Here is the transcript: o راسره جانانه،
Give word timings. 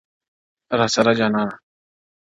o 0.73 0.73
راسره 0.79 1.13
جانانه، 1.19 1.55